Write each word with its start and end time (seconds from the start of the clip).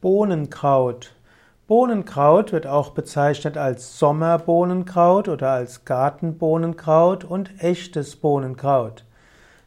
Bohnenkraut. 0.00 1.12
Bohnenkraut 1.66 2.52
wird 2.52 2.66
auch 2.66 2.92
bezeichnet 2.92 3.58
als 3.58 3.98
Sommerbohnenkraut 3.98 5.28
oder 5.28 5.50
als 5.50 5.84
Gartenbohnenkraut 5.84 7.24
und 7.24 7.62
echtes 7.62 8.16
Bohnenkraut. 8.16 9.04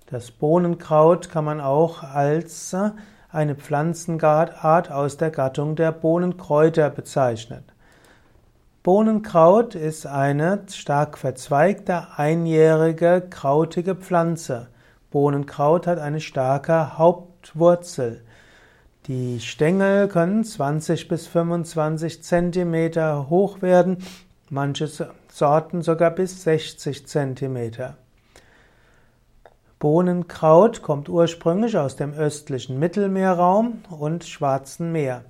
Das 0.07 0.31
Bohnenkraut 0.31 1.29
kann 1.29 1.45
man 1.45 1.61
auch 1.61 2.01
als 2.01 2.73
äh, 2.73 2.89
eine 3.31 3.53
Pflanzenart 3.53 4.89
aus 4.91 5.17
der 5.17 5.29
Gattung 5.29 5.75
der 5.75 5.91
Bohnenkräuter 5.91 6.89
bezeichnen. 6.89 7.63
Bohnenkraut 8.81 9.75
ist 9.75 10.07
eine 10.07 10.63
stark 10.67 11.15
verzweigte, 11.15 12.07
einjährige, 12.17 13.21
krautige 13.29 13.93
Pflanze. 13.93 14.69
Bohnenkraut 15.11 15.85
hat 15.85 15.99
eine 15.99 16.21
starke 16.21 16.97
Hauptwurzel. 16.97 18.23
Die 19.07 19.41
Stängel 19.41 20.07
können 20.07 20.45
20 20.45 21.09
bis 21.09 21.27
25 21.27 22.23
Zentimeter 22.23 23.29
hoch 23.29 23.61
werden, 23.61 23.97
manche 24.49 24.89
Sorten 25.29 25.81
sogar 25.81 26.11
bis 26.11 26.43
60 26.43 27.05
Zentimeter. 27.05 27.97
Bohnenkraut 29.77 30.81
kommt 30.81 31.09
ursprünglich 31.09 31.77
aus 31.77 31.97
dem 31.97 32.13
östlichen 32.13 32.79
Mittelmeerraum 32.79 33.81
und 33.89 34.23
Schwarzen 34.23 34.93
Meer. 34.93 35.25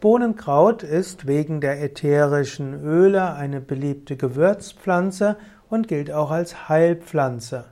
Bohnenkraut 0.00 0.82
ist 0.82 1.26
wegen 1.26 1.60
der 1.60 1.82
ätherischen 1.82 2.72
Öle 2.82 3.34
eine 3.34 3.60
beliebte 3.60 4.16
Gewürzpflanze 4.16 5.36
und 5.68 5.88
gilt 5.88 6.10
auch 6.10 6.30
als 6.30 6.70
Heilpflanze. 6.70 7.66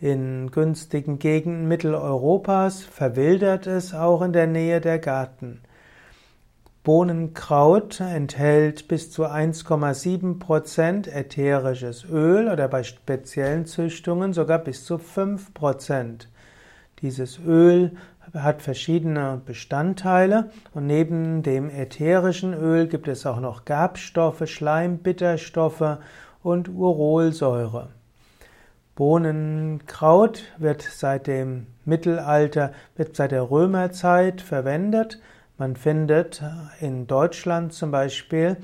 In 0.00 0.52
günstigen 0.52 1.18
Gegenden 1.18 1.66
Mitteleuropas 1.66 2.84
verwildert 2.84 3.66
es 3.66 3.94
auch 3.94 4.22
in 4.22 4.32
der 4.32 4.46
Nähe 4.46 4.80
der 4.80 5.00
Gärten. 5.00 5.60
Bohnenkraut 6.84 7.98
enthält 7.98 8.86
bis 8.86 9.10
zu 9.10 9.24
1,7 9.24 10.38
Prozent 10.38 11.08
ätherisches 11.08 12.04
Öl 12.08 12.48
oder 12.48 12.68
bei 12.68 12.84
speziellen 12.84 13.66
Züchtungen 13.66 14.32
sogar 14.32 14.60
bis 14.60 14.84
zu 14.84 14.98
5 14.98 15.52
Prozent. 15.52 16.28
Dieses 17.02 17.40
Öl 17.44 17.96
hat 18.32 18.62
verschiedene 18.62 19.42
Bestandteile 19.44 20.50
und 20.74 20.86
neben 20.86 21.42
dem 21.42 21.68
ätherischen 21.70 22.54
Öl 22.54 22.86
gibt 22.86 23.08
es 23.08 23.26
auch 23.26 23.40
noch 23.40 23.64
Gerbstoffe, 23.64 24.48
Schleimbitterstoffe 24.48 25.98
und 26.44 26.68
Urolsäure. 26.68 27.88
Bohnenkraut 28.98 30.42
wird 30.58 30.82
seit 30.82 31.28
dem 31.28 31.68
Mittelalter, 31.84 32.72
wird 32.96 33.14
seit 33.14 33.30
der 33.30 33.48
Römerzeit 33.48 34.40
verwendet. 34.40 35.20
Man 35.56 35.76
findet 35.76 36.42
in 36.80 37.06
Deutschland 37.06 37.72
zum 37.72 37.92
Beispiel 37.92 38.56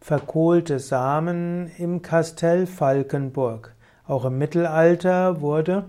verkohlte 0.00 0.78
Samen 0.78 1.68
im 1.78 2.00
Kastell 2.00 2.68
Falkenburg. 2.68 3.74
Auch 4.06 4.24
im 4.24 4.38
Mittelalter 4.38 5.40
wurde 5.40 5.86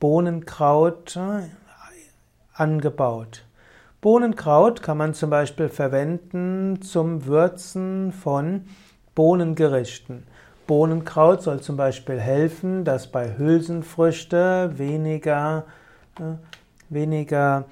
Bohnenkraut 0.00 1.14
äh, 1.16 1.42
angebaut. 2.54 3.44
Bohnenkraut 4.00 4.80
kann 4.80 4.96
man 4.96 5.12
zum 5.12 5.28
Beispiel 5.28 5.68
verwenden 5.68 6.80
zum 6.80 7.26
Würzen 7.26 8.10
von 8.12 8.64
Bohnengerichten. 9.14 10.26
Bohnenkraut 10.66 11.42
soll 11.42 11.60
zum 11.60 11.76
Beispiel 11.76 12.18
helfen, 12.18 12.84
dass 12.84 13.06
bei 13.06 13.36
Hülsenfrüchte 13.36 14.72
weniger, 14.78 15.64
äh, 16.18 16.36
weniger 16.88 17.64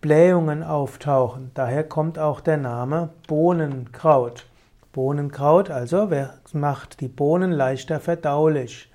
Blähungen 0.00 0.62
auftauchen. 0.62 1.50
Daher 1.54 1.82
kommt 1.82 2.18
auch 2.18 2.40
der 2.40 2.58
Name 2.58 3.08
Bohnenkraut. 3.26 4.46
Bohnenkraut 4.92 5.70
also 5.70 6.10
macht 6.52 7.00
die 7.00 7.08
Bohnen 7.08 7.50
leichter 7.50 7.98
verdaulich. 7.98 8.92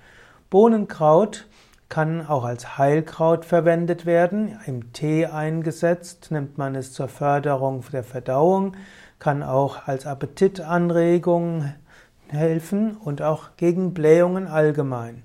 Bohnenkraut 0.48 1.46
kann 1.90 2.26
auch 2.26 2.44
als 2.44 2.78
Heilkraut 2.78 3.44
verwendet 3.44 4.06
werden. 4.06 4.58
Im 4.64 4.92
Tee 4.94 5.26
eingesetzt 5.26 6.30
nimmt 6.30 6.56
man 6.56 6.74
es 6.74 6.92
zur 6.92 7.08
Förderung 7.08 7.84
der 7.92 8.04
Verdauung, 8.04 8.76
kann 9.18 9.42
auch 9.42 9.86
als 9.88 10.06
Appetitanregung 10.06 11.74
helfen 12.32 12.96
und 12.96 13.22
auch 13.22 13.56
gegen 13.56 13.94
Blähungen 13.94 14.46
allgemein. 14.46 15.24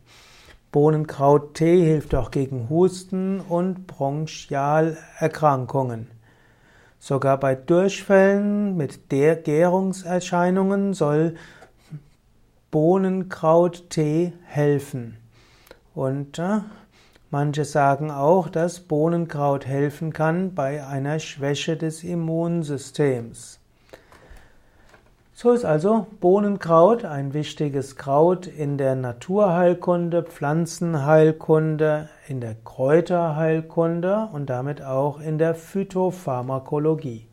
Bohnenkrauttee 0.71 1.85
hilft 1.85 2.15
auch 2.15 2.31
gegen 2.31 2.69
Husten 2.69 3.39
und 3.39 3.85
Bronchialerkrankungen. 3.87 6.07
Sogar 6.99 7.39
bei 7.39 7.55
Durchfällen 7.55 8.75
mit 8.75 9.11
der 9.11 9.35
Gärungserscheinungen 9.35 10.93
soll 10.93 11.35
Bohnenkrauttee 12.71 14.33
helfen. 14.43 15.17
Und 15.93 16.39
äh, 16.39 16.59
manche 17.31 17.63
sagen 17.63 18.11
auch, 18.11 18.49
dass 18.49 18.81
Bohnenkraut 18.81 19.65
helfen 19.65 20.11
kann 20.11 20.55
bei 20.55 20.85
einer 20.85 21.19
Schwäche 21.19 21.77
des 21.77 22.03
Immunsystems. 22.03 23.61
So 25.37 25.51
ist 25.51 25.65
also 25.65 26.07
Bohnenkraut 26.21 27.03
ein 27.03 27.33
wichtiges 27.33 27.97
Kraut 27.97 28.47
in 28.47 28.77
der 28.77 28.95
Naturheilkunde, 28.95 30.23
Pflanzenheilkunde, 30.23 32.07
in 32.29 32.39
der 32.39 32.55
Kräuterheilkunde 32.63 34.29
und 34.31 34.49
damit 34.49 34.81
auch 34.81 35.19
in 35.19 35.37
der 35.37 35.53
Phytopharmakologie. 35.53 37.27